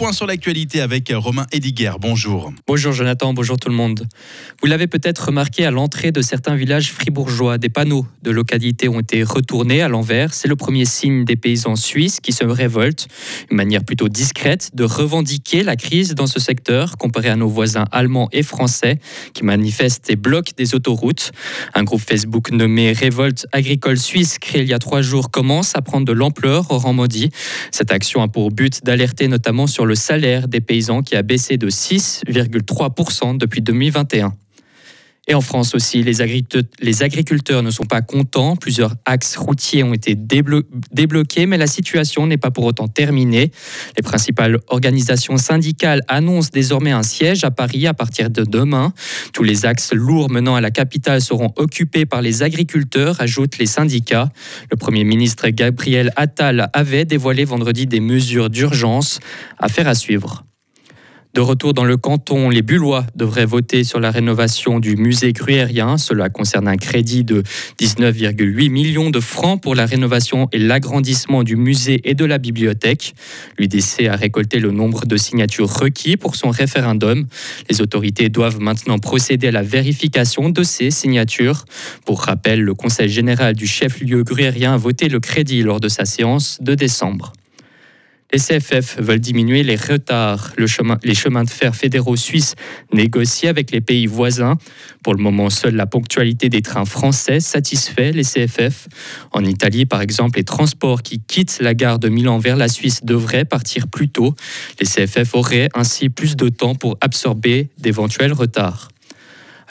point 0.00 0.12
sur 0.14 0.26
l'actualité 0.26 0.80
avec 0.80 1.12
Romain 1.14 1.44
Ediger. 1.52 1.92
Bonjour. 2.00 2.54
Bonjour 2.66 2.90
Jonathan, 2.90 3.34
bonjour 3.34 3.58
tout 3.58 3.68
le 3.68 3.74
monde. 3.74 4.08
Vous 4.62 4.66
l'avez 4.66 4.86
peut-être 4.86 5.26
remarqué 5.26 5.66
à 5.66 5.70
l'entrée 5.70 6.10
de 6.10 6.22
certains 6.22 6.54
villages 6.54 6.90
fribourgeois, 6.90 7.58
des 7.58 7.68
panneaux 7.68 8.06
de 8.22 8.30
localité 8.30 8.88
ont 8.88 9.00
été 9.00 9.22
retournés 9.22 9.82
à 9.82 9.88
l'envers. 9.88 10.32
C'est 10.32 10.48
le 10.48 10.56
premier 10.56 10.86
signe 10.86 11.26
des 11.26 11.36
paysans 11.36 11.76
suisses 11.76 12.18
qui 12.18 12.32
se 12.32 12.44
révoltent, 12.44 13.08
une 13.50 13.58
manière 13.58 13.84
plutôt 13.84 14.08
discrète 14.08 14.70
de 14.72 14.84
revendiquer 14.84 15.62
la 15.62 15.76
crise 15.76 16.14
dans 16.14 16.26
ce 16.26 16.40
secteur 16.40 16.96
comparé 16.96 17.28
à 17.28 17.36
nos 17.36 17.48
voisins 17.48 17.84
allemands 17.92 18.30
et 18.32 18.42
français 18.42 19.00
qui 19.34 19.44
manifestent 19.44 20.08
et 20.08 20.16
bloquent 20.16 20.52
des 20.56 20.74
autoroutes. 20.74 21.32
Un 21.74 21.84
groupe 21.84 22.00
Facebook 22.00 22.50
nommé 22.52 22.92
Révolte 22.92 23.46
agricole 23.52 23.98
suisse 23.98 24.38
créé 24.38 24.62
il 24.62 24.68
y 24.68 24.74
a 24.74 24.78
trois 24.78 25.02
jours 25.02 25.30
commence 25.30 25.76
à 25.76 25.82
prendre 25.82 26.06
de 26.06 26.12
l'ampleur 26.12 26.70
au 26.70 26.78
rang 26.78 26.94
maudit. 26.94 27.28
Cette 27.70 27.92
action 27.92 28.22
a 28.22 28.28
pour 28.28 28.50
but 28.50 28.82
d'alerter 28.82 29.28
notamment 29.28 29.66
sur 29.66 29.84
le 29.84 29.89
salaire 29.94 30.48
des 30.48 30.60
paysans 30.60 31.02
qui 31.02 31.16
a 31.16 31.22
baissé 31.22 31.56
de 31.56 31.70
6,3% 31.70 33.38
depuis 33.38 33.62
2021. 33.62 34.32
Et 35.28 35.34
en 35.34 35.40
France 35.40 35.74
aussi, 35.74 36.02
les, 36.02 36.22
agriculteurs 36.22 37.62
ne 37.62 37.70
sont 37.70 37.84
pas 37.84 38.02
contents. 38.02 38.56
Plusieurs 38.56 38.94
axes 39.04 39.36
routiers 39.36 39.84
ont 39.84 39.94
été 39.94 40.16
débloqués, 40.16 41.46
mais 41.46 41.56
la 41.56 41.66
situation 41.66 42.26
n'est 42.26 42.38
pas 42.38 42.50
pour 42.50 42.64
autant 42.64 42.88
terminée. 42.88 43.52
Les 43.96 44.02
principales 44.02 44.58
organisations 44.68 45.36
syndicales 45.36 46.02
annoncent 46.08 46.50
désormais 46.52 46.90
un 46.90 47.02
siège 47.02 47.44
à 47.44 47.50
Paris 47.50 47.86
à 47.86 47.94
partir 47.94 48.28
de 48.30 48.42
demain. 48.42 48.92
Tous 49.32 49.44
les 49.44 49.66
axes 49.66 49.92
lourds 49.92 50.30
menant 50.30 50.56
à 50.56 50.60
la 50.60 50.70
capitale 50.70 51.20
seront 51.20 51.52
occupés 51.56 52.06
par 52.06 52.22
les 52.22 52.42
agriculteurs, 52.42 53.20
ajoutent 53.20 53.58
les 53.58 53.66
syndicats. 53.66 54.30
Le 54.70 54.76
Premier 54.76 55.04
ministre 55.04 55.48
Gabriel 55.50 56.12
Attal 56.16 56.70
avait 56.72 57.04
dévoilé 57.04 57.44
vendredi 57.44 57.86
des 57.86 58.00
mesures 58.00 58.50
d'urgence. 58.50 59.20
Affaire 59.58 59.86
à 59.86 59.94
suivre. 59.94 60.44
De 61.32 61.40
retour 61.40 61.74
dans 61.74 61.84
le 61.84 61.96
canton, 61.96 62.50
les 62.50 62.60
Bullois 62.60 63.06
devraient 63.14 63.46
voter 63.46 63.84
sur 63.84 64.00
la 64.00 64.10
rénovation 64.10 64.80
du 64.80 64.96
musée 64.96 65.32
gruérien. 65.32 65.96
Cela 65.96 66.28
concerne 66.28 66.66
un 66.66 66.76
crédit 66.76 67.22
de 67.22 67.44
19,8 67.80 68.68
millions 68.68 69.10
de 69.10 69.20
francs 69.20 69.62
pour 69.62 69.76
la 69.76 69.86
rénovation 69.86 70.48
et 70.50 70.58
l'agrandissement 70.58 71.44
du 71.44 71.54
musée 71.54 72.00
et 72.02 72.14
de 72.14 72.24
la 72.24 72.38
bibliothèque. 72.38 73.14
L'UDC 73.58 74.08
a 74.10 74.16
récolté 74.16 74.58
le 74.58 74.72
nombre 74.72 75.06
de 75.06 75.16
signatures 75.16 75.72
requis 75.72 76.16
pour 76.16 76.34
son 76.34 76.50
référendum. 76.50 77.26
Les 77.70 77.80
autorités 77.80 78.28
doivent 78.28 78.60
maintenant 78.60 78.98
procéder 78.98 79.48
à 79.48 79.52
la 79.52 79.62
vérification 79.62 80.48
de 80.48 80.64
ces 80.64 80.90
signatures. 80.90 81.64
Pour 82.04 82.22
rappel, 82.22 82.60
le 82.60 82.74
Conseil 82.74 83.08
général 83.08 83.54
du 83.54 83.68
chef-lieu 83.68 84.24
gruérien 84.24 84.74
a 84.74 84.76
voté 84.76 85.08
le 85.08 85.20
crédit 85.20 85.62
lors 85.62 85.78
de 85.78 85.88
sa 85.88 86.04
séance 86.04 86.58
de 86.60 86.74
décembre. 86.74 87.32
Les 88.32 88.38
CFF 88.38 88.98
veulent 88.98 89.18
diminuer 89.18 89.62
les 89.62 89.76
retards. 89.76 90.52
les 90.56 91.14
chemins 91.14 91.44
de 91.44 91.50
fer 91.50 91.74
fédéraux 91.74 92.16
suisses 92.16 92.54
négocient 92.92 93.50
avec 93.50 93.72
les 93.72 93.80
pays 93.80 94.06
voisins. 94.06 94.56
Pour 95.02 95.14
le 95.14 95.22
moment, 95.22 95.50
seule 95.50 95.74
la 95.74 95.86
ponctualité 95.86 96.48
des 96.48 96.62
trains 96.62 96.84
français 96.84 97.40
satisfait 97.40 98.12
les 98.12 98.22
CFF. 98.22 98.88
En 99.32 99.44
Italie, 99.44 99.86
par 99.86 100.00
exemple, 100.00 100.38
les 100.38 100.44
transports 100.44 101.02
qui 101.02 101.20
quittent 101.20 101.58
la 101.60 101.74
gare 101.74 101.98
de 101.98 102.08
Milan 102.08 102.38
vers 102.38 102.56
la 102.56 102.68
Suisse 102.68 103.04
devraient 103.04 103.44
partir 103.44 103.88
plus 103.88 104.08
tôt. 104.08 104.34
Les 104.80 104.86
CFF 104.86 105.34
auraient 105.34 105.68
ainsi 105.74 106.08
plus 106.08 106.36
de 106.36 106.48
temps 106.48 106.74
pour 106.74 106.98
absorber 107.00 107.68
d'éventuels 107.78 108.32
retards. 108.32 108.88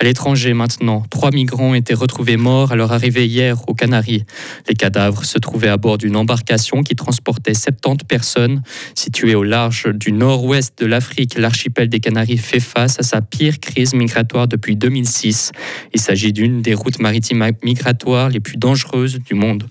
À 0.02 0.06
l'étranger 0.06 0.54
maintenant, 0.54 1.04
trois 1.10 1.30
migrants 1.30 1.74
été 1.74 1.94
retrouvés 1.94 2.38
morts 2.38 2.72
à 2.72 2.78
leur 2.78 2.94
arrivée 2.94 3.28
hier 3.28 3.58
aux 3.68 3.74
Canaries. 3.74 4.24
Les 4.70 4.74
cadavres 4.74 5.26
se 5.26 5.38
trouvaient 5.38 5.68
à 5.68 5.76
bord 5.76 5.98
d'une 5.98 6.16
embarcation 6.16 6.84
qui 6.84 6.96
transportait 6.96 7.54
70 7.54 8.06
personnes. 8.06 8.62
Située 8.96 9.36
au 9.36 9.44
large 9.44 9.88
du 9.94 10.14
nord-ouest 10.14 10.80
de 10.80 10.86
l'Afrique, 10.86 11.38
l'archipel 11.38 11.90
des 11.90 12.00
Canaries 12.00 12.38
fait 12.38 12.62
face 12.62 12.98
à 12.98 13.04
sa 13.04 13.22
pire 13.22 13.60
crise 13.60 13.94
migratoire 13.94 14.48
depuis 14.48 14.78
2006. 14.78 15.52
Il 15.94 16.00
s'agit 16.00 16.32
d'une 16.32 16.62
des 16.62 16.74
routes 16.74 17.00
maritimes 17.00 17.52
migratoires 17.62 18.30
les 18.30 18.40
plus 18.40 18.56
dangereuses 18.56 19.20
du 19.20 19.34
monde. 19.34 19.66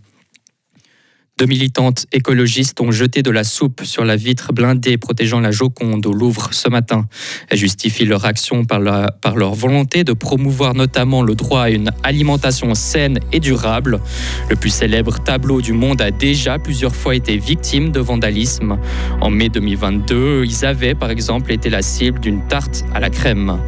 Deux 1.38 1.46
militantes 1.46 2.06
écologistes 2.10 2.80
ont 2.80 2.90
jeté 2.90 3.22
de 3.22 3.30
la 3.30 3.44
soupe 3.44 3.82
sur 3.84 4.04
la 4.04 4.16
vitre 4.16 4.52
blindée 4.52 4.98
protégeant 4.98 5.38
la 5.38 5.52
Joconde 5.52 6.04
au 6.04 6.12
Louvre 6.12 6.48
ce 6.50 6.68
matin. 6.68 7.06
Elles 7.48 7.58
justifient 7.58 8.06
leur 8.06 8.24
action 8.24 8.64
par, 8.64 8.80
leur 8.80 9.54
volonté 9.54 10.02
de 10.02 10.14
promouvoir 10.14 10.74
notamment 10.74 11.22
le 11.22 11.36
droit 11.36 11.62
à 11.62 11.70
une 11.70 11.92
alimentation 12.02 12.74
saine 12.74 13.20
et 13.30 13.38
durable. 13.38 14.00
Le 14.50 14.56
plus 14.56 14.70
célèbre 14.70 15.22
tableau 15.22 15.60
du 15.60 15.74
monde 15.74 16.02
a 16.02 16.10
déjà 16.10 16.58
plusieurs 16.58 16.96
fois 16.96 17.14
été 17.14 17.36
victime 17.36 17.92
de 17.92 18.00
vandalisme. 18.00 18.76
En 19.20 19.30
mai 19.30 19.48
2022, 19.48 20.42
ils 20.44 20.64
avaient 20.64 20.96
par 20.96 21.10
exemple 21.10 21.52
été 21.52 21.70
la 21.70 21.82
cible 21.82 22.18
d'une 22.18 22.48
tarte 22.48 22.84
à 22.92 22.98
la 22.98 23.10
crème. 23.10 23.58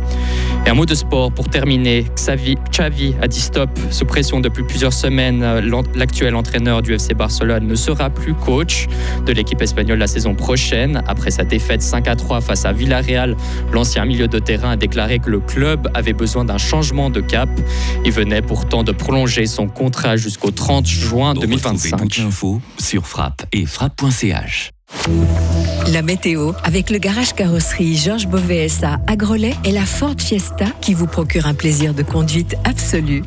Et 0.66 0.70
un 0.70 0.74
mot 0.74 0.86
de 0.86 0.94
sport 0.96 1.32
pour 1.32 1.48
terminer. 1.48 2.04
Xavi, 2.16 2.56
Xavi 2.72 3.14
a 3.22 3.28
dit 3.28 3.40
stop 3.40 3.70
sous 3.90 4.06
pression 4.06 4.40
depuis 4.40 4.64
plusieurs 4.64 4.92
semaines. 4.92 5.44
L'actuel 5.94 6.34
entraîneur 6.34 6.82
du 6.82 6.94
FC 6.94 7.14
Barcelone 7.14 7.59
ne 7.66 7.74
sera 7.74 8.10
plus 8.10 8.34
coach 8.34 8.86
de 9.26 9.32
l'équipe 9.32 9.60
espagnole 9.60 9.98
la 9.98 10.06
saison 10.06 10.34
prochaine. 10.34 11.02
Après 11.06 11.30
sa 11.30 11.44
défaite 11.44 11.82
5 11.82 12.08
à 12.08 12.16
3 12.16 12.40
face 12.40 12.64
à 12.64 12.72
Villarreal, 12.72 13.36
l'ancien 13.72 14.04
milieu 14.04 14.28
de 14.28 14.38
terrain 14.38 14.70
a 14.70 14.76
déclaré 14.76 15.18
que 15.18 15.30
le 15.30 15.40
club 15.40 15.88
avait 15.94 16.12
besoin 16.12 16.44
d'un 16.44 16.58
changement 16.58 17.10
de 17.10 17.20
cap. 17.20 17.48
Il 18.04 18.12
venait 18.12 18.42
pourtant 18.42 18.82
de 18.82 18.92
prolonger 18.92 19.46
son 19.46 19.68
contrat 19.68 20.16
jusqu'au 20.16 20.50
30 20.50 20.86
juin 20.86 21.34
2025. 21.34 22.18
Info 22.20 22.60
sur 22.78 23.06
frappe 23.06 23.42
et 23.52 23.66
frappe.ch. 23.66 24.72
La 25.92 26.02
météo 26.02 26.52
avec 26.64 26.90
le 26.90 26.98
garage 26.98 27.32
carrosserie 27.34 27.96
Georges 27.96 28.26
Beauvais 28.26 28.68
à 28.82 29.16
Grelais 29.16 29.54
et 29.64 29.72
la 29.72 29.84
Ford 29.86 30.14
Fiesta 30.18 30.66
qui 30.80 30.94
vous 30.94 31.06
procure 31.06 31.46
un 31.46 31.54
plaisir 31.54 31.94
de 31.94 32.02
conduite 32.02 32.56
absolu. 32.64 33.22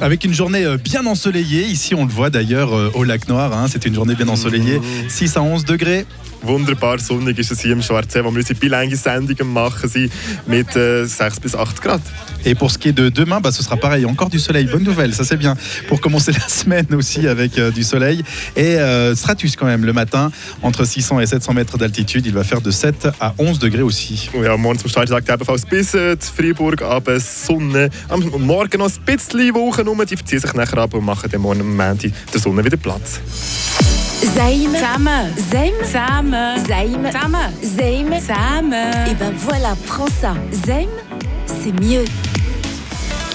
Avec 0.00 0.24
une 0.24 0.34
journée 0.34 0.64
euh, 0.64 0.76
bien 0.76 1.06
ensoleillée, 1.06 1.64
ici 1.66 1.94
on 1.94 2.04
le 2.04 2.10
voit 2.10 2.28
d'ailleurs 2.28 2.74
euh, 2.74 2.90
au 2.94 3.02
lac 3.02 3.28
Noir, 3.28 3.56
hein, 3.56 3.66
c'était 3.66 3.88
une 3.88 3.94
journée 3.94 4.14
bien 4.14 4.28
ensoleillée, 4.28 4.80
6 5.08 5.36
à 5.38 5.42
11 5.42 5.64
degrés. 5.64 6.04
Wunderbar 6.46 6.98
sonnig 6.98 7.38
ist 7.38 7.50
es 7.50 7.60
hier 7.60 7.72
im 7.72 7.82
Schwarzsee, 7.82 8.22
wo 8.22 8.30
wir 8.30 8.38
unsere 8.38 8.58
bilingue 8.58 8.96
Sendungen 8.96 9.52
machen 9.52 9.88
sind 9.88 10.12
mit 10.46 10.72
6 10.72 10.76
äh, 11.20 11.40
bis 11.40 11.54
8 11.54 11.82
Grad. 11.82 12.00
Et 12.44 12.54
pour 12.54 12.70
ce 12.70 12.78
qui 12.78 12.90
est 12.90 12.92
de 12.92 13.08
demain, 13.08 13.40
bah, 13.40 13.50
ce 13.50 13.62
sera 13.62 13.76
pareil, 13.76 14.06
encore 14.06 14.30
du 14.30 14.38
soleil. 14.38 14.66
Bonne 14.66 14.84
nouvelle, 14.84 15.12
ça 15.12 15.24
c'est 15.24 15.36
bien. 15.36 15.56
Pour 15.88 16.00
commencer 16.00 16.30
la 16.30 16.48
semaine 16.48 16.86
aussi 16.94 17.26
avec 17.26 17.58
euh, 17.58 17.72
du 17.72 17.82
soleil. 17.82 18.22
Et 18.54 18.78
euh, 18.78 19.16
Stratus 19.16 19.56
quand 19.56 19.66
même, 19.66 19.84
le 19.84 19.92
matin, 19.92 20.30
entre 20.62 20.84
600 20.84 21.20
et 21.20 21.26
700 21.26 21.54
mètres 21.54 21.76
d'altitude, 21.76 22.24
il 22.24 22.32
va 22.32 22.44
faire 22.44 22.60
de 22.60 22.70
7 22.70 23.08
à 23.18 23.34
11 23.38 23.58
degrés 23.58 23.82
aussi. 23.82 24.30
Ja, 24.40 24.56
morgen 24.56 24.78
zum 24.78 24.88
Start 24.88 25.08
sagt 25.08 25.28
ebenfalls 25.28 25.66
bis 25.66 25.94
äh, 25.94 26.16
Freiburg, 26.16 26.82
aber 26.82 27.18
Sonne. 27.18 27.90
Am 28.08 28.20
Morgen 28.38 28.78
noch 28.78 28.86
ein 28.86 29.04
bisschen 29.04 29.52
Wolken 29.54 29.88
rum, 29.88 30.00
die 30.08 30.16
verziehen 30.16 30.40
sich 30.40 30.54
nachher 30.54 30.78
ab 30.78 30.94
und 30.94 31.04
machen 31.04 31.28
dann 31.30 31.40
morgen 31.40 31.60
am 31.60 31.76
Montag 31.76 32.12
der 32.32 32.40
Sonne 32.40 32.64
wieder 32.64 32.76
Platz. 32.76 33.20
Zaim. 34.34 34.72
Zame. 34.74 35.32
Zaim. 35.50 35.74
Zame. 35.84 36.56
Zaim. 36.66 37.10
Zame. 37.12 37.52
Zaim. 37.62 38.20
Zame. 38.20 38.74
Et 39.10 39.14
ben 39.14 39.32
voilà, 39.36 39.74
prends 39.86 40.08
ça. 40.08 40.34
Zaim, 40.66 40.88
c'est 41.46 41.72
mieux. 41.80 42.04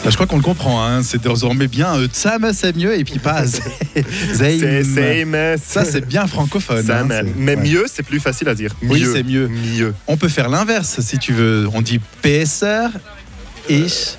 Bah, 0.03 0.09
je 0.09 0.16
crois 0.16 0.25
qu'on 0.25 0.38
le 0.38 0.44
comprend, 0.44 0.84
hein. 0.84 1.03
c'est 1.03 1.22
désormais 1.22 1.68
bien 1.68 1.96
euh, 1.96 2.07
Tsam, 2.07 2.51
c'est 2.53 2.75
mieux, 2.75 2.97
et 2.97 3.03
puis 3.03 3.19
pas 3.19 3.46
Zaim. 4.34 5.56
Ça, 5.63 5.85
c'est 5.85 6.06
bien 6.06 6.25
francophone. 6.28 6.90
Hein, 6.90 7.24
mais 7.38 7.56
mieux, 7.56 7.85
c'est 7.91 8.03
plus 8.03 8.19
facile 8.19 8.50
à 8.50 8.56
dire. 8.56 8.72
Oui, 8.84 9.06
c'est 9.12 9.24
mieux. 9.24 9.47
mieux. 9.47 9.94
On 10.07 10.18
peut 10.18 10.30
faire 10.30 10.50
l'inverse 10.50 11.00
si 11.01 11.19
tu 11.19 11.34
veux. 11.34 11.68
On 11.74 11.81
dit 11.81 12.00
PSR, 12.22 12.90
ich. 13.69 14.18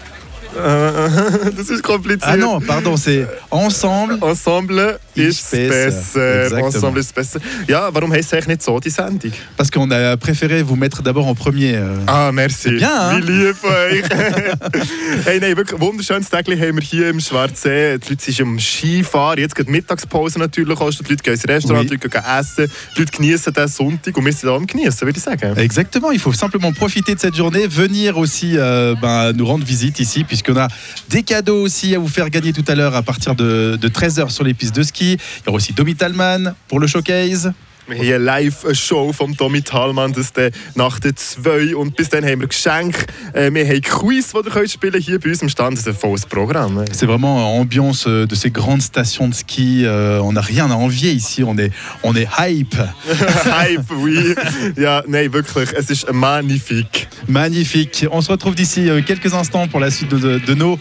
das 1.56 1.70
ist 1.70 1.82
kompliziert. 1.82 2.22
Ah 2.30 2.36
non, 2.36 2.60
pardon, 2.60 2.96
c'est 2.96 3.26
ensemble. 3.50 4.18
Ensemble 4.20 4.98
ist 5.14 5.50
besser. 5.50 6.62
Ensemble 6.62 7.00
ist 7.00 7.14
besser. 7.14 7.40
Ja, 7.66 7.92
warum 7.92 8.12
heißt 8.12 8.34
eigentlich 8.34 8.48
nicht 8.48 8.62
so, 8.62 8.78
die 8.78 8.90
Sendung? 8.90 9.32
Parce 9.56 9.70
qu'on 9.70 9.90
a 9.90 10.16
préféré 10.16 10.62
vous 10.62 10.76
mettre 10.76 11.02
d'abord 11.02 11.26
en 11.26 11.34
premier. 11.34 11.76
Euh. 11.76 11.96
Ah, 12.06 12.30
merci. 12.32 12.70
Bien, 12.76 12.88
hein? 12.88 13.20
Wie 13.20 13.30
lieb 13.30 13.56
euch. 13.64 14.02
hey, 15.24 15.40
nein, 15.40 15.56
wirklich 15.56 15.80
wunderschönes 15.80 16.28
Tag 16.28 16.46
haben 16.48 16.76
wir 16.76 16.82
hier 16.82 17.08
im 17.08 17.20
Schwarzsee. 17.20 17.98
Die 17.98 18.10
Leute 18.10 18.32
sind 18.32 18.40
am 18.40 18.58
Skifahren. 18.58 19.38
Jetzt 19.38 19.54
geht 19.54 19.68
Mittagspause 19.68 20.38
natürlich. 20.38 20.78
Die 20.78 20.84
Leute 20.84 21.16
gehen 21.16 21.34
ins 21.34 21.48
Restaurant, 21.48 21.90
oui. 21.90 21.96
die 21.98 22.06
Leute 22.06 22.08
gehen 22.08 22.22
essen. 22.38 22.70
Die 22.96 23.00
Leute 23.00 23.12
genießen 23.12 23.52
den 23.52 23.68
Sonntag 23.68 24.16
und 24.16 24.24
wir 24.24 24.32
sind 24.32 24.48
da 24.48 24.56
am 24.56 24.66
genießen, 24.66 25.00
würde 25.02 25.18
ich 25.18 25.24
sagen. 25.24 25.56
Exactement, 25.56 26.12
il 26.12 26.18
faut 26.18 26.32
simplement 26.32 26.72
profiter 26.72 27.14
de 27.14 27.20
cette 27.20 27.36
journée, 27.36 27.66
venir 27.68 28.16
aussi 28.16 28.56
euh, 28.56 28.94
ben, 29.00 29.32
nous 29.32 29.46
rendre 29.46 29.64
visite 29.66 30.00
ici, 30.00 30.24
puisque 30.24 30.41
puisqu'on 30.42 30.60
a 30.60 30.68
des 31.08 31.22
cadeaux 31.22 31.62
aussi 31.62 31.94
à 31.94 31.98
vous 31.98 32.08
faire 32.08 32.30
gagner 32.30 32.52
tout 32.52 32.64
à 32.68 32.74
l'heure 32.74 32.94
à 32.94 33.02
partir 33.02 33.34
de, 33.34 33.78
de 33.80 33.88
13h 33.88 34.30
sur 34.30 34.44
les 34.44 34.54
pistes 34.54 34.74
de 34.74 34.82
ski. 34.82 35.12
Il 35.12 35.46
y 35.46 35.48
aura 35.48 35.56
aussi 35.56 35.72
Domi 35.72 35.94
Talman 35.94 36.54
pour 36.68 36.80
le 36.80 36.86
showcase. 36.86 37.52
Hier 37.90 38.18
live 38.18 38.64
eine 38.64 38.74
Show 38.76 39.12
von 39.12 39.36
Tommy 39.36 39.60
Thalmann, 39.60 40.12
das 40.12 40.26
ist 40.26 40.52
nach 40.76 41.00
der 41.00 41.16
2 41.16 41.74
und 41.74 41.96
bis 41.96 42.08
dann 42.08 42.24
haben 42.24 42.40
wir 42.40 42.46
Geschenke, 42.46 43.06
äh, 43.34 43.52
wir 43.52 43.66
haben 43.66 43.80
Quiz, 43.82 44.32
die 44.32 44.58
ihr 44.60 44.68
spielen 44.68 45.00
hier 45.00 45.18
bei 45.18 45.30
uns 45.30 45.42
im 45.42 45.48
Stand, 45.48 45.76
das 45.76 45.86
ist 45.88 46.04
ein 46.04 46.14
Programm. 46.28 46.84
C'est 46.92 47.06
vraiment 47.06 47.58
ambiance 47.60 48.06
euh, 48.06 48.24
de 48.24 48.36
ces 48.36 48.50
grandes 48.50 48.82
stations 48.82 49.28
de 49.28 49.34
ski, 49.34 49.82
euh, 49.84 50.20
on 50.22 50.32
n'a 50.32 50.40
rien 50.40 50.70
à 50.70 50.74
envier 50.74 51.10
ici, 51.10 51.42
on 51.42 51.58
est, 51.58 51.72
on 52.04 52.14
est 52.14 52.28
hype. 52.38 52.76
hype, 53.44 53.90
oui. 53.96 54.32
Ja, 54.76 55.02
nein, 55.08 55.32
wirklich, 55.32 55.72
es 55.72 55.90
ist 55.90 56.10
magnifique. 56.12 57.08
Magnifique. 57.28 58.06
On 58.10 58.20
se 58.20 58.30
retrouve 58.30 58.54
d'ici 58.54 58.88
euh, 58.88 59.00
quelques 59.02 59.32
instants 59.34 59.68
pour 59.68 59.80
la 59.80 59.90
suite 59.90 60.10
de, 60.10 60.54
nos 60.54 60.78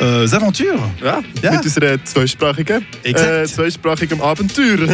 euh, 0.00 0.28
aventures. 0.32 0.80
Ja, 1.02 1.22
ja. 1.42 1.52
mit 1.52 1.64
unserer 1.64 1.98
zweisprachigen, 2.04 2.82
äh, 3.04 3.46
zweisprachigen 3.46 4.20
Abenteuer. 4.20 4.88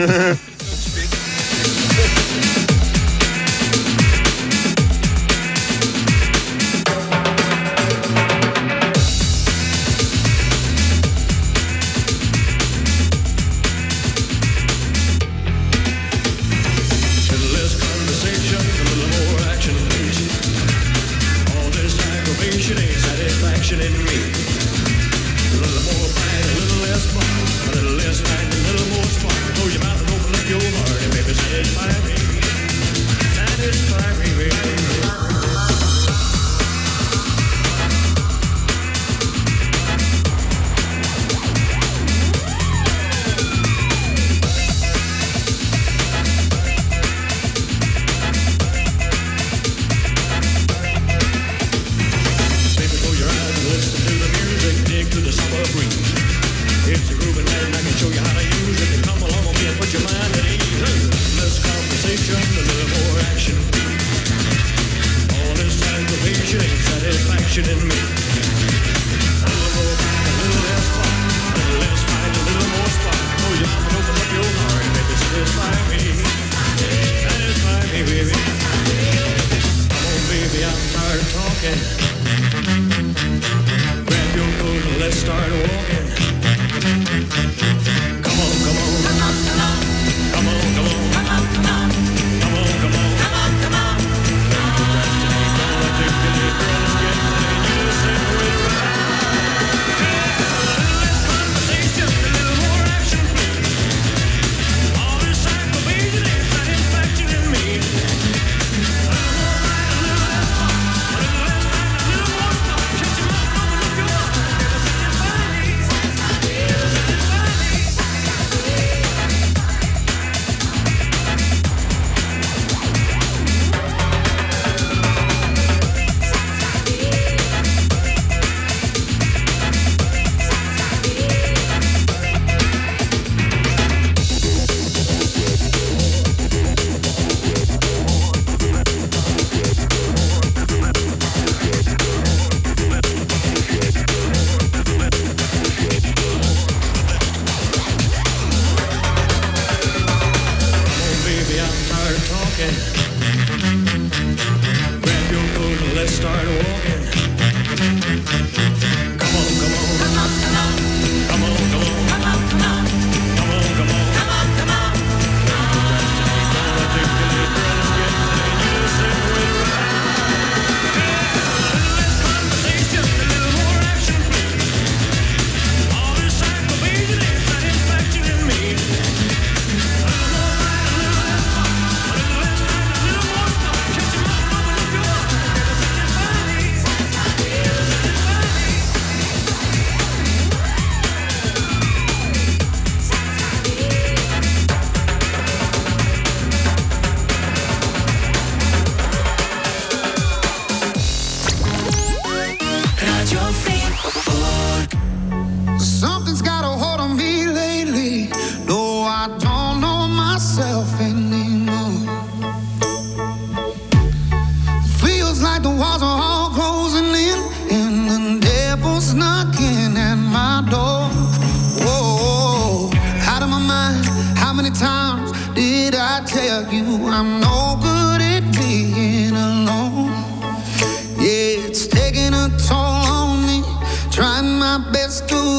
in 23.78 23.92
me. 24.04 24.49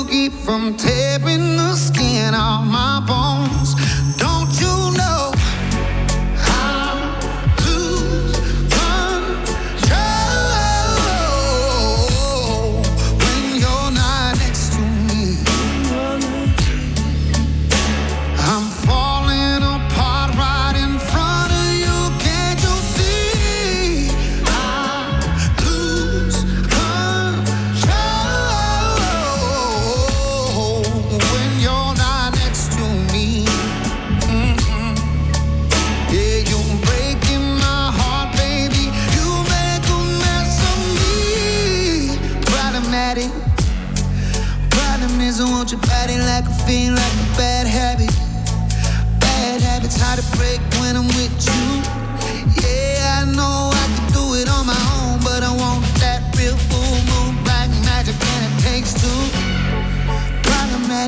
keep 0.09 0.33
from 0.33 0.75
tearing 0.75 1.57
the 1.57 1.75
skin 1.75 2.33
off 2.33 2.65
my 2.65 3.03
bones. 3.07 3.60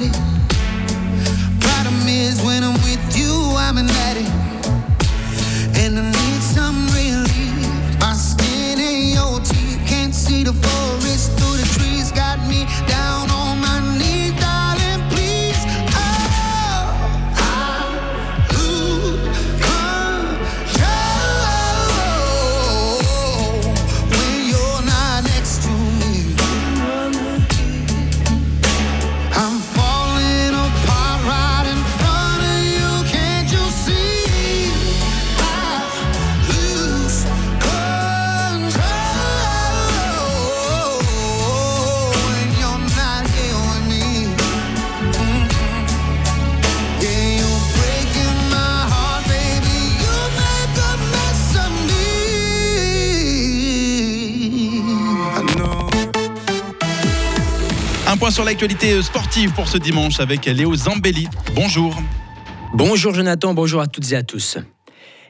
Problematic. 0.09 1.59
Problem 1.59 2.07
is 2.07 2.41
when 2.41 2.63
I'm 2.63 2.73
with 2.83 3.17
you, 3.17 3.53
I'm 3.55 3.77
an 3.77 3.89
addict, 3.89 4.29
and 5.77 5.99
I 5.99 6.11
need 6.11 6.41
some 6.41 6.87
relief. 6.87 7.12
Sur 58.33 58.43
l'actualité 58.43 58.99
sportive 59.03 59.51
pour 59.51 59.67
ce 59.67 59.77
dimanche 59.77 60.19
avec 60.19 60.47
Léo 60.47 60.75
Zambelli. 60.75 61.27
Bonjour. 61.53 62.01
Bonjour 62.73 63.13
Jonathan, 63.13 63.53
bonjour 63.53 63.79
à 63.79 63.85
toutes 63.85 64.11
et 64.11 64.15
à 64.15 64.23
tous. 64.23 64.57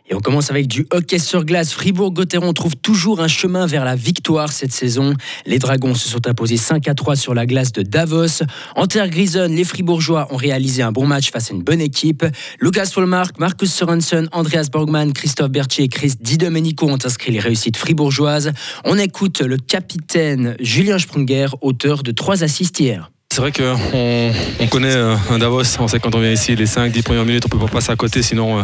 Et 0.10 0.16
on 0.16 0.20
commence 0.20 0.52
avec 0.52 0.68
du 0.68 0.86
hockey 0.92 1.18
sur 1.18 1.46
glace. 1.46 1.72
Fribourg-Gotteron 1.74 2.54
trouve 2.54 2.76
toujours 2.76 3.22
un 3.22 3.30
chemin 3.30 3.66
vers 3.66 3.86
la 3.86 3.96
victoire 3.96 4.52
cette 4.52 4.74
saison. 4.74 5.14
Les 5.46 5.60
Dragons 5.60 5.96
se 5.96 6.10
sont 6.10 6.28
imposés 6.28 6.58
5 6.58 6.88
à 6.90 6.94
3 6.94 7.16
sur 7.16 7.34
la 7.34 7.46
glace 7.46 7.72
de 7.72 7.84
Davos. 7.84 8.44
En 8.76 8.86
terre 8.86 9.10
grisonne, 9.10 9.56
les 9.56 9.64
Fribourgeois 9.64 10.28
ont 10.32 10.36
réalisé 10.36 10.84
un 10.84 10.92
bon 10.92 11.06
match 11.06 11.32
face 11.32 11.52
à 11.52 11.54
une 11.54 11.64
bonne 11.64 11.82
équipe. 11.82 12.26
Lucas 12.60 12.88
Folmark, 12.88 13.40
Marcus 13.40 13.74
Sorensen, 13.74 14.28
Andreas 14.34 14.68
Borgman, 14.72 15.14
Christophe 15.14 15.52
Berthier 15.52 15.86
et 15.86 15.90
Chris 15.90 16.16
Di 16.20 16.38
Domenico 16.38 16.88
ont 16.90 17.00
inscrit 17.04 17.32
les 17.32 17.40
réussites 17.40 17.78
fribourgeoises. 17.78 18.52
On 18.84 18.98
écoute 18.98 19.42
le 19.42 19.58
capitaine 19.58 20.58
Julien 20.60 21.00
Sprunger, 21.00 21.48
auteur 21.62 22.04
de 22.04 22.12
trois 22.12 22.44
assists 22.44 22.80
hier. 22.80 23.10
C'est 23.34 23.42
vrai 23.42 23.52
qu'on 23.52 24.32
on 24.60 24.68
connaît 24.68 24.94
euh, 24.94 25.16
un 25.32 25.40
Davos, 25.40 25.64
on 25.80 25.88
sait 25.88 26.00
quand 26.00 26.14
on 26.14 26.20
vient 26.20 26.32
ici, 26.32 26.56
les 26.56 26.68
5-10 26.68 27.02
premières 27.02 27.26
minutes, 27.26 27.44
on 27.48 27.50
peut 27.50 27.58
pas 27.58 27.66
passer 27.68 27.92
à 27.92 27.96
côté, 27.96 28.22
sinon 28.22 28.60
euh, 28.60 28.64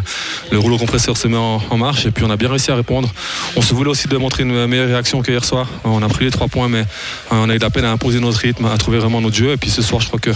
le 0.51 0.59
rouleau 0.59 0.77
compresseur 0.77 1.17
se 1.17 1.27
met 1.27 1.37
en, 1.37 1.59
en 1.71 1.77
marche. 1.77 2.05
Et 2.05 2.11
puis 2.11 2.23
on 2.23 2.29
a 2.29 2.37
bien 2.37 2.49
réussi 2.49 2.69
à 2.69 2.75
répondre. 2.75 3.09
On 3.55 3.63
se 3.63 3.73
voulait 3.73 3.89
aussi 3.89 4.07
démontrer 4.07 4.43
une 4.43 4.67
meilleure 4.67 4.85
réaction 4.87 5.23
qu'hier 5.23 5.43
soir. 5.43 5.67
On 5.85 6.03
a 6.03 6.07
pris 6.07 6.25
les 6.25 6.29
trois 6.31 6.47
points, 6.47 6.69
mais 6.69 6.81
euh, 6.81 6.83
on 7.31 7.49
a 7.49 7.55
eu 7.55 7.57
de 7.57 7.63
la 7.63 7.71
peine 7.71 7.85
à 7.85 7.91
imposer 7.91 8.19
notre 8.19 8.37
rythme, 8.37 8.65
à 8.65 8.77
trouver 8.77 8.99
vraiment 8.99 9.21
notre 9.21 9.35
jeu. 9.35 9.53
Et 9.53 9.57
puis 9.57 9.71
ce 9.71 9.81
soir, 9.81 10.01
je 10.01 10.07
crois 10.07 10.19
que 10.19 10.29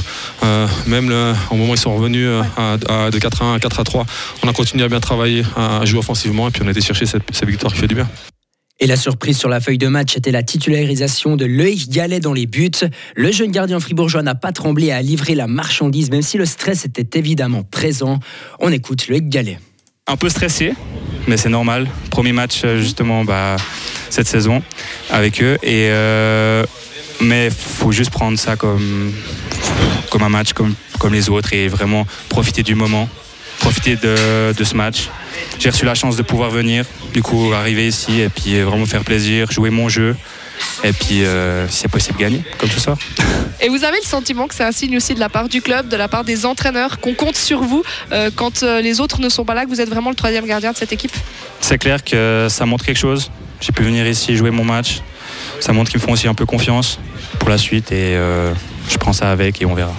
euh, 0.44 0.68
même 0.88 1.10
le- 1.10 1.34
au 1.52 1.56
moment 1.56 1.74
où 1.74 1.76
ils 1.76 1.80
sont 1.80 1.96
revenus 1.96 2.28
à, 2.58 2.78
à- 2.90 3.12
de 3.12 3.20
4 3.20 3.44
à 3.44 3.46
1 3.46 3.54
à 3.54 3.60
4 3.60 3.80
à 3.82 3.84
3, 3.84 4.06
on 4.44 4.48
a 4.50 4.54
continué 4.54 4.84
à 4.84 4.90
bien 4.90 5.00
travailler, 5.00 5.44
à 5.56 5.86
jouer 5.86 6.00
offensivement. 6.00 6.48
Et 6.48 6.52
puis 6.52 6.64
on 6.66 6.68
a 6.68 6.72
été 6.72 6.82
chercher 6.82 7.06
cette, 7.06 7.22
cette 7.32 7.48
victoire 7.48 7.72
qui 7.72 7.80
fait 7.80 7.88
du 7.88 7.94
bien. 7.96 8.08
Et 8.80 8.88
la 8.88 8.96
surprise 8.98 9.38
sur 9.38 9.50
la 9.50 9.60
feuille 9.60 9.78
de 9.78 9.88
match 9.88 10.18
était 10.18 10.32
la 10.32 10.44
titularisation 10.44 11.36
de 11.36 11.46
Loïc 11.46 11.90
Gallet 11.90 12.20
dans 12.20 12.34
les 12.34 12.48
buts. 12.48 12.72
Le 13.16 13.32
jeune 13.32 13.52
gardien 13.52 13.80
fribourgeois 13.80 14.24
n'a 14.24 14.36
pas 14.36 14.52
tremblé 14.52 14.92
à 14.92 15.02
livrer 15.02 15.36
la 15.36 15.48
marchandise, 15.48 16.10
même 16.10 16.24
si 16.24 16.38
le 16.38 16.46
stress 16.46 16.84
était 16.86 17.18
évidemment 17.20 17.64
présent. 17.64 18.20
On 18.60 18.72
écoute 18.72 19.08
Loïc 19.08 19.30
Gallet. 19.30 19.60
un 20.08 20.18
peu 20.18 20.28
stressé, 20.28 20.74
mais 21.28 21.38
c'est 21.38 21.50
normal. 21.50 21.88
Premier 22.10 22.34
match 22.34 22.62
euh, 22.66 22.80
justement 22.82 23.24
bah, 23.24 23.56
cette 24.10 24.28
saison 24.28 24.62
avec 25.10 25.42
eux. 25.42 25.58
Et, 25.62 25.88
euh, 25.92 26.66
mais 27.22 27.50
faut 27.52 27.92
juste 27.92 28.12
prendre 28.12 28.38
ça 28.38 28.56
comme, 28.56 29.14
un 30.20 30.30
match 30.30 30.54
comme 30.54 30.76
les 31.12 31.30
autres 31.30 31.54
et 31.54 31.68
vraiment 31.68 32.06
profiter 32.28 32.64
du 32.64 32.76
moment, 32.76 33.08
profiter 33.64 33.96
de, 33.96 34.52
de 34.52 34.64
ce 34.64 34.76
match. 34.76 35.10
J'ai 35.58 35.70
reçu 35.70 35.86
la 35.86 35.96
chance 35.96 36.18
de 36.18 36.22
pouvoir 36.22 36.50
venir, 36.50 36.86
du 37.14 37.22
coup 37.22 37.54
arriver 37.54 37.88
ici 37.88 38.20
et 38.20 38.30
puis 38.30 38.62
vraiment 38.62 38.86
faire 38.86 39.06
plaisir, 39.06 39.50
jouer 39.52 39.70
mon 39.70 39.88
jeu 39.88 40.16
et 40.84 40.92
puis 40.92 41.24
euh, 41.24 41.68
si 41.70 41.80
c'est 41.80 41.88
possible 41.88 42.20
gagner 42.20 42.44
comme 42.58 42.70
ce 42.70 42.80
soir. 42.80 42.98
Et 43.62 43.70
vous 43.70 43.84
avez 43.86 43.98
le 43.98 44.08
sentiment 44.08 44.48
que 44.48 44.56
c'est 44.56 44.66
un 44.66 44.74
signe 44.74 44.98
aussi 44.98 45.16
de 45.16 45.20
la 45.20 45.30
part 45.30 45.48
du 45.48 45.62
club, 45.62 45.88
de 45.88 45.96
la 45.96 46.10
part 46.10 46.26
des 46.26 46.46
entraîneurs, 46.46 47.00
qu'on 47.00 47.14
compte 47.14 47.38
sur 47.38 47.62
vous 47.62 47.84
euh, 48.12 48.30
quand 48.36 48.64
euh, 48.64 48.82
les 48.82 49.00
autres 49.00 49.22
ne 49.22 49.30
sont 49.30 49.46
pas 49.46 49.54
là, 49.54 49.64
que 49.64 49.70
vous 49.70 49.80
êtes 49.80 49.90
vraiment 49.90 50.10
le 50.10 50.16
troisième 50.16 50.46
gardien 50.46 50.74
de 50.74 50.78
cette 50.78 50.92
équipe? 50.92 51.16
C'est 51.62 51.78
clair 51.78 52.04
que 52.04 52.48
ça 52.50 52.66
montre 52.66 52.86
quelque 52.86 53.00
chose. 53.00 53.32
J'ai 53.62 53.72
pu 53.72 53.84
venir 53.84 54.06
ici 54.06 54.36
jouer 54.36 54.52
mon 54.52 54.66
match. 54.66 55.02
Ça 55.62 55.72
montre 55.72 55.90
qu'ils 55.90 56.02
me 56.02 56.06
font 56.06 56.14
aussi 56.14 56.28
un 56.28 56.34
peu 56.34 56.46
confiance 56.46 57.00
pour 57.40 57.50
la 57.50 57.58
suite 57.58 57.92
et 57.92 58.16
euh, 58.16 58.54
je 58.90 58.98
prends 58.98 59.14
ça 59.14 59.32
avec 59.32 59.62
et 59.62 59.66
on 59.66 59.74
verra. 59.74 59.94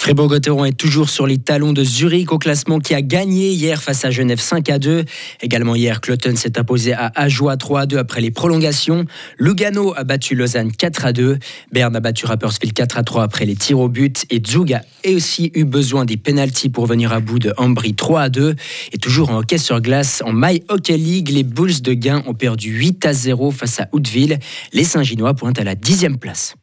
Fribourg-Gotteron 0.00 0.64
est 0.64 0.72
toujours 0.72 1.10
sur 1.10 1.26
les 1.26 1.36
talons 1.36 1.74
de 1.74 1.84
Zurich 1.84 2.32
au 2.32 2.38
classement 2.38 2.78
qui 2.78 2.94
a 2.94 3.02
gagné 3.02 3.50
hier 3.50 3.82
face 3.82 4.02
à 4.06 4.10
Genève 4.10 4.40
5 4.40 4.70
à 4.70 4.78
2. 4.78 5.04
Également 5.42 5.74
hier, 5.74 6.00
Cloton 6.00 6.36
s'est 6.36 6.58
imposé 6.58 6.94
à 6.94 7.12
Ajoie 7.14 7.58
3 7.58 7.82
à 7.82 7.86
2 7.86 7.98
après 7.98 8.22
les 8.22 8.30
prolongations. 8.30 9.04
Lugano 9.38 9.92
a 9.94 10.04
battu 10.04 10.34
Lausanne 10.34 10.72
4 10.72 11.04
à 11.04 11.12
2. 11.12 11.38
Berne 11.70 11.94
a 11.94 12.00
battu 12.00 12.24
Rapperswil 12.24 12.72
4 12.72 12.96
à 12.96 13.02
3 13.02 13.24
après 13.24 13.44
les 13.44 13.56
tirs 13.56 13.78
au 13.78 13.90
but. 13.90 14.24
Et 14.30 14.40
Zug 14.44 14.72
a 14.72 14.80
aussi 15.06 15.52
eu 15.54 15.64
besoin 15.64 16.06
des 16.06 16.16
pénalties 16.16 16.70
pour 16.70 16.86
venir 16.86 17.12
à 17.12 17.20
bout 17.20 17.38
de 17.38 17.52
Ambry 17.58 17.92
3 17.92 18.22
à 18.22 18.28
2. 18.30 18.54
Et 18.92 18.96
toujours 18.96 19.28
en 19.28 19.40
hockey 19.40 19.58
sur 19.58 19.82
glace, 19.82 20.22
en 20.24 20.32
My 20.32 20.62
Hockey 20.70 20.96
League, 20.96 21.28
les 21.28 21.42
Bulls 21.42 21.82
de 21.82 21.92
Gain 21.92 22.22
ont 22.26 22.32
perdu 22.32 22.70
8 22.70 23.04
à 23.04 23.12
0 23.12 23.50
face 23.50 23.80
à 23.80 23.88
Houteville. 23.92 24.38
Les 24.72 24.84
Saint-Ginois 24.84 25.34
pointent 25.34 25.60
à 25.60 25.64
la 25.64 25.74
10e 25.74 26.16
place. 26.16 26.54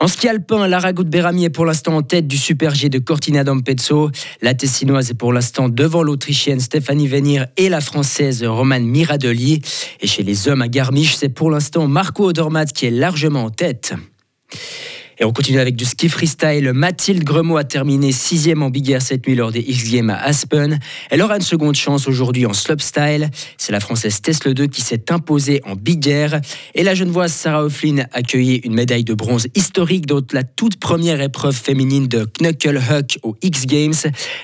En 0.00 0.06
ski 0.06 0.28
alpin, 0.28 0.68
Lara 0.68 0.92
Berami 0.92 1.44
est 1.44 1.50
pour 1.50 1.66
l'instant 1.66 1.96
en 1.96 2.02
tête 2.02 2.28
du 2.28 2.36
Super 2.36 2.72
G 2.72 2.88
de 2.88 3.00
Cortina 3.00 3.42
d'Ampezzo. 3.42 4.10
La 4.42 4.54
Tessinoise 4.54 5.10
est 5.10 5.14
pour 5.14 5.32
l'instant 5.32 5.68
devant 5.68 6.04
l'Autrichienne 6.04 6.60
Stéphanie 6.60 7.08
Venir 7.08 7.48
et 7.56 7.68
la 7.68 7.80
Française 7.80 8.44
Romane 8.44 8.84
Miradoli. 8.84 9.60
Et 10.00 10.06
chez 10.06 10.22
les 10.22 10.46
hommes 10.46 10.62
à 10.62 10.68
Garmisch, 10.68 11.16
c'est 11.16 11.28
pour 11.28 11.50
l'instant 11.50 11.88
Marco 11.88 12.28
Odermatt 12.28 12.72
qui 12.72 12.86
est 12.86 12.92
largement 12.92 13.46
en 13.46 13.50
tête. 13.50 13.94
Et 15.20 15.24
on 15.24 15.32
continue 15.32 15.58
avec 15.58 15.74
du 15.74 15.84
ski 15.84 16.08
freestyle. 16.08 16.72
Mathilde 16.72 17.24
Gremaud 17.24 17.56
a 17.56 17.64
terminé 17.64 18.12
sixième 18.12 18.62
en 18.62 18.70
Big 18.70 18.88
Air 18.90 19.02
cette 19.02 19.26
nuit 19.26 19.34
lors 19.34 19.50
des 19.50 19.60
X 19.60 19.90
Games 19.90 20.10
à 20.10 20.22
Aspen. 20.22 20.78
Elle 21.10 21.22
aura 21.22 21.36
une 21.36 21.42
seconde 21.42 21.74
chance 21.74 22.06
aujourd'hui 22.06 22.46
en 22.46 22.52
slopestyle. 22.52 23.30
C'est 23.56 23.72
la 23.72 23.80
Française 23.80 24.20
Tesla 24.20 24.54
2 24.54 24.66
qui 24.66 24.80
s'est 24.80 25.10
imposée 25.10 25.60
en 25.64 25.74
Big 25.74 26.06
Air. 26.06 26.40
Et 26.74 26.84
la 26.84 26.94
Genevoise 26.94 27.32
Sarah 27.32 27.64
O'Flynn 27.64 28.00
a 28.00 28.18
accueilli 28.18 28.56
une 28.64 28.74
médaille 28.74 29.04
de 29.04 29.14
bronze 29.14 29.48
historique 29.54 30.06
dans 30.06 30.22
la 30.32 30.44
toute 30.44 30.78
première 30.78 31.20
épreuve 31.20 31.54
féminine 31.54 32.06
de 32.06 32.28
Knuckle 32.40 32.78
Huck 32.78 33.18
aux 33.22 33.36
X 33.42 33.66
Games. 33.66 33.94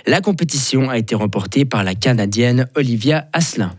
La 0.07 0.21
compétition 0.21 0.91
a 0.91 0.99
été 0.99 1.15
remportée 1.15 1.65
par 1.65 1.85
la 1.85 1.95
Canadienne 1.95 2.67
Olivia 2.75 3.29
Asselin. 3.33 3.75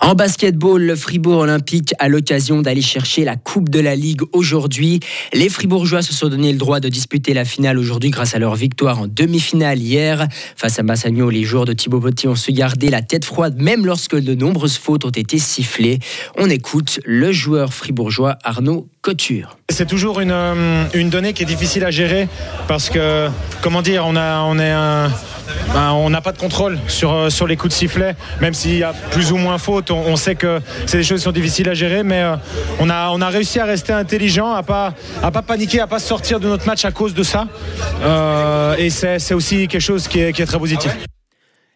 En 0.00 0.14
basketball, 0.14 0.82
le 0.82 0.94
Fribourg 0.94 1.38
Olympique 1.38 1.94
a 1.98 2.08
l'occasion 2.08 2.60
d'aller 2.62 2.82
chercher 2.82 3.24
la 3.24 3.34
Coupe 3.36 3.70
de 3.70 3.80
la 3.80 3.96
Ligue 3.96 4.20
aujourd'hui. 4.32 5.00
Les 5.32 5.48
Fribourgeois 5.48 6.02
se 6.02 6.12
sont 6.12 6.28
donné 6.28 6.52
le 6.52 6.58
droit 6.58 6.80
de 6.80 6.88
disputer 6.88 7.32
la 7.34 7.44
finale 7.44 7.78
aujourd'hui 7.78 8.10
grâce 8.10 8.34
à 8.34 8.38
leur 8.38 8.54
victoire 8.54 9.00
en 9.00 9.06
demi-finale 9.08 9.78
hier. 9.78 10.28
Face 10.54 10.78
à 10.78 10.82
Massagno, 10.82 11.30
les 11.30 11.44
joueurs 11.44 11.64
de 11.64 11.72
Thibaut 11.72 12.00
Petit 12.00 12.28
ont 12.28 12.34
su 12.36 12.52
garder 12.52 12.90
la 12.90 13.02
tête 13.02 13.24
froide 13.24 13.56
même 13.60 13.86
lorsque 13.86 14.16
de 14.16 14.34
nombreuses 14.34 14.76
fautes 14.76 15.04
ont 15.06 15.10
été 15.10 15.38
sifflées. 15.38 15.98
On 16.36 16.50
écoute 16.50 17.00
le 17.04 17.32
joueur 17.32 17.72
fribourgeois 17.72 18.36
Arnaud 18.44 18.88
Couture. 19.02 19.56
C'est 19.70 19.86
toujours 19.88 20.20
une, 20.20 20.30
euh, 20.30 20.84
donnée 21.10 21.32
qui 21.32 21.42
est 21.42 21.46
difficile 21.46 21.84
à 21.84 21.90
gérer 21.90 22.28
parce 22.68 22.90
que, 22.90 23.28
comment 23.62 23.82
dire, 23.82 24.04
on 24.06 24.14
a, 24.14 24.42
on 24.42 24.58
est 24.58 24.70
un- 24.70 25.10
ben, 25.74 25.92
on 25.92 26.10
n'a 26.10 26.20
pas 26.20 26.32
de 26.32 26.38
contrôle 26.38 26.78
sur, 26.88 27.12
euh, 27.12 27.30
sur 27.30 27.46
les 27.46 27.56
coups 27.56 27.72
de 27.72 27.78
sifflet, 27.78 28.16
même 28.40 28.54
s'il 28.54 28.78
y 28.78 28.82
a 28.82 28.92
plus 28.92 29.32
ou 29.32 29.36
moins 29.36 29.58
faute. 29.58 29.90
On, 29.90 30.16
sait 30.16 30.34
que 30.34 30.60
c'est 30.86 30.98
des 30.98 31.04
choses 31.04 31.18
qui 31.18 31.24
sont 31.24 31.32
difficiles 31.32 31.68
à 31.68 31.74
gérer, 31.74 32.02
mais 32.02 32.22
euh, 32.22 32.36
on, 32.80 32.90
a, 32.90 33.10
on 33.10 33.20
a 33.20 33.28
réussi 33.28 33.58
à 33.58 33.64
rester 33.64 33.92
intelligent, 33.92 34.52
à 34.52 34.62
pas, 34.62 34.94
à 35.22 35.30
pas 35.30 35.42
paniquer, 35.42 35.80
à 35.80 35.86
pas 35.86 35.98
sortir 35.98 36.40
de 36.40 36.48
notre 36.48 36.66
match 36.66 36.84
à 36.84 36.92
cause 36.92 37.14
de 37.14 37.22
ça. 37.22 37.46
Euh, 38.02 38.76
et 38.76 38.90
c'est 38.90 39.34
aussi 39.34 39.68
quelque 39.68 39.80
chose 39.80 40.08
qui 40.08 40.20
est, 40.20 40.32
qui 40.32 40.42
est 40.42 40.46
très 40.46 40.58
positif. 40.58 40.96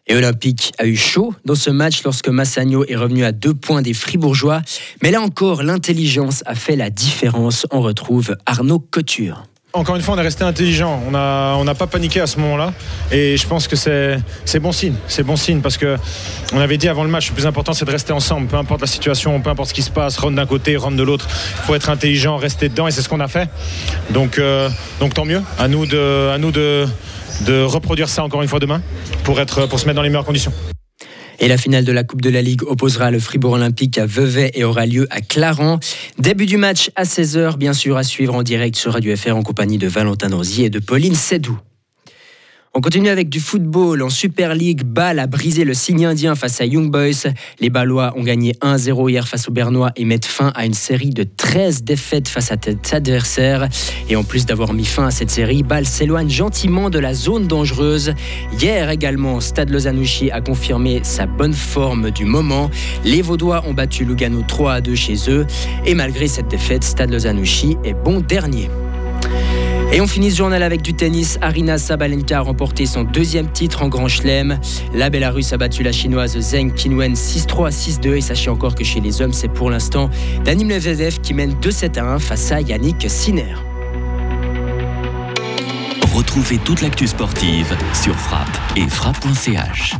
Et 0.07 0.15
Olympique 0.15 0.73
a 0.77 0.85
eu 0.85 0.95
chaud 0.95 1.33
dans 1.45 1.55
ce 1.55 1.69
match 1.69 2.03
lorsque 2.03 2.27
Massagno 2.27 2.83
est 2.85 2.95
revenu 2.95 3.23
à 3.23 3.31
deux 3.31 3.53
points 3.53 3.81
des 3.81 3.93
Fribourgeois. 3.93 4.61
Mais 5.03 5.11
là 5.11 5.21
encore, 5.21 5.63
l'intelligence 5.63 6.43
a 6.45 6.55
fait 6.55 6.75
la 6.75 6.89
différence. 6.89 7.67
On 7.71 7.81
retrouve 7.81 8.35
Arnaud 8.45 8.79
Couture. 8.79 9.43
Encore 9.73 9.95
une 9.95 10.01
fois, 10.01 10.15
on 10.15 10.17
est 10.17 10.23
resté 10.23 10.43
intelligent. 10.43 11.01
On 11.07 11.11
n'a 11.63 11.75
pas 11.75 11.87
paniqué 11.87 12.19
à 12.19 12.27
ce 12.27 12.39
moment-là. 12.39 12.73
Et 13.11 13.37
je 13.37 13.47
pense 13.47 13.67
que 13.67 13.75
c'est 13.75 14.59
bon 14.59 14.71
signe. 14.71 14.95
C'est 15.07 15.23
bon 15.23 15.35
signe 15.35 15.61
parce 15.61 15.77
que 15.77 15.97
on 16.53 16.59
avait 16.59 16.77
dit 16.77 16.87
avant 16.87 17.03
le 17.03 17.09
match, 17.09 17.29
le 17.29 17.35
plus 17.35 17.47
important, 17.47 17.73
c'est 17.73 17.85
de 17.85 17.91
rester 17.91 18.13
ensemble. 18.13 18.47
Peu 18.47 18.57
importe 18.57 18.81
la 18.81 18.87
situation, 18.87 19.39
peu 19.41 19.49
importe 19.49 19.69
ce 19.69 19.73
qui 19.73 19.81
se 19.81 19.91
passe, 19.91 20.17
rentre 20.17 20.35
d'un 20.35 20.45
côté, 20.45 20.75
rentre 20.75 20.97
de 20.97 21.03
l'autre. 21.03 21.27
Il 21.29 21.65
faut 21.65 21.75
être 21.75 21.89
intelligent, 21.89 22.37
rester 22.37 22.69
dedans. 22.69 22.87
Et 22.87 22.91
c'est 22.91 23.01
ce 23.01 23.09
qu'on 23.09 23.19
a 23.19 23.27
fait. 23.27 23.49
Donc, 24.09 24.39
euh, 24.39 24.69
tant 25.13 25.25
mieux. 25.25 25.41
À 25.57 25.67
nous 25.67 25.85
de, 25.85 26.85
reproduire 27.63 28.09
ça 28.09 28.23
encore 28.23 28.41
une 28.41 28.47
fois 28.47 28.59
demain 28.59 28.81
pour 29.23 29.37
se 29.37 29.85
mettre 29.85 29.93
dans 29.93 30.01
les 30.01 30.09
meilleures 30.09 30.25
conditions. 30.25 30.53
Et 31.43 31.47
la 31.47 31.57
finale 31.57 31.83
de 31.85 31.91
la 31.91 32.03
Coupe 32.03 32.21
de 32.21 32.29
la 32.29 32.43
Ligue 32.43 32.61
opposera 32.61 33.09
le 33.09 33.19
Fribourg 33.19 33.53
Olympique 33.53 33.97
à 33.97 34.05
Vevey 34.05 34.51
et 34.53 34.63
aura 34.63 34.85
lieu 34.85 35.07
à 35.09 35.21
Clarens. 35.21 35.79
Début 36.19 36.45
du 36.45 36.57
match 36.57 36.91
à 36.95 37.03
16h, 37.03 37.57
bien 37.57 37.73
sûr, 37.73 37.97
à 37.97 38.03
suivre 38.03 38.35
en 38.35 38.43
direct 38.43 38.75
sur 38.75 38.93
Radio 38.93 39.15
FR 39.15 39.35
en 39.35 39.41
compagnie 39.41 39.79
de 39.79 39.87
Valentin 39.87 40.29
Rosier 40.29 40.65
et 40.65 40.69
de 40.69 40.77
Pauline 40.77 41.15
Sédou. 41.15 41.57
On 42.73 42.79
continue 42.79 43.09
avec 43.09 43.27
du 43.27 43.41
football. 43.41 44.01
En 44.01 44.09
Super 44.09 44.55
League, 44.55 44.83
Bâle 44.85 45.19
a 45.19 45.27
brisé 45.27 45.65
le 45.65 45.73
signe 45.73 46.05
indien 46.05 46.35
face 46.35 46.61
à 46.61 46.65
Young 46.65 46.89
Boys. 46.89 47.29
Les 47.59 47.69
Ballois 47.69 48.13
ont 48.15 48.23
gagné 48.23 48.53
1-0 48.61 49.09
hier 49.09 49.27
face 49.27 49.49
aux 49.49 49.51
Bernois 49.51 49.91
et 49.97 50.05
mettent 50.05 50.25
fin 50.25 50.53
à 50.55 50.65
une 50.65 50.73
série 50.73 51.09
de 51.09 51.23
13 51.23 51.83
défaites 51.83 52.29
face 52.29 52.49
à 52.49 52.55
cet 52.63 52.93
adversaire. 52.93 53.67
Et 54.07 54.15
en 54.15 54.23
plus 54.23 54.45
d'avoir 54.45 54.71
mis 54.71 54.85
fin 54.85 55.07
à 55.07 55.11
cette 55.11 55.29
série, 55.29 55.63
Bâle 55.63 55.85
s'éloigne 55.85 56.29
gentiment 56.29 56.89
de 56.89 56.97
la 56.97 57.13
zone 57.13 57.45
dangereuse. 57.45 58.13
Hier 58.57 58.89
également, 58.89 59.41
Stade 59.41 59.69
Lozanouchi 59.69 60.31
a 60.31 60.39
confirmé 60.39 61.01
sa 61.03 61.25
bonne 61.25 61.53
forme 61.53 62.09
du 62.11 62.23
moment. 62.23 62.71
Les 63.03 63.21
Vaudois 63.21 63.65
ont 63.67 63.73
battu 63.73 64.05
Lugano 64.05 64.43
3 64.47 64.79
2 64.79 64.95
chez 64.95 65.29
eux. 65.29 65.45
Et 65.85 65.93
malgré 65.93 66.29
cette 66.29 66.47
défaite, 66.47 66.85
Stade 66.85 67.11
Lozanouchi 67.11 67.75
est 67.83 67.95
bon 67.95 68.21
dernier. 68.21 68.69
Et 69.93 69.99
on 69.99 70.07
finit 70.07 70.31
ce 70.31 70.37
journal 70.37 70.63
avec 70.63 70.81
du 70.81 70.93
tennis. 70.93 71.37
Arina 71.41 71.77
Sabalenka 71.77 72.37
a 72.37 72.41
remporté 72.41 72.85
son 72.85 73.03
deuxième 73.03 73.51
titre 73.51 73.83
en 73.83 73.89
Grand 73.89 74.07
Chelem. 74.07 74.57
La 74.93 75.09
Bélarusse 75.09 75.51
a 75.51 75.57
battu 75.57 75.83
la 75.83 75.91
chinoise 75.91 76.39
Zheng 76.39 76.73
Qinwen 76.73 77.13
6-3 77.13 77.71
6-2. 77.71 78.15
Et 78.15 78.21
sachez 78.21 78.49
encore 78.49 78.73
que 78.75 78.85
chez 78.85 79.01
les 79.01 79.21
hommes, 79.21 79.33
c'est 79.33 79.49
pour 79.49 79.69
l'instant 79.69 80.09
Danim 80.45 80.69
Lebedev 80.69 81.19
qui 81.19 81.33
mène 81.33 81.55
2-7 81.55 81.99
1 81.99 82.19
face 82.19 82.53
à 82.53 82.61
Yannick 82.61 83.09
Sinner. 83.09 83.55
Retrouvez 86.13 86.57
toute 86.57 86.81
l'actu 86.81 87.07
sportive 87.07 87.75
sur 87.93 88.15
frappe 88.15 88.57
et 88.77 88.87
frappe.ch. 88.87 89.95